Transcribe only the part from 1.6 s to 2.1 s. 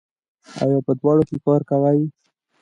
کوئ؟